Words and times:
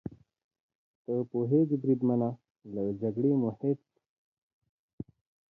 ته 1.03 1.13
پوهېږې 1.31 1.77
بریدمنه، 1.83 2.29
له 2.73 2.81
جګړې 3.01 3.31
مو 3.41 3.49
هېڅ. 3.59 3.81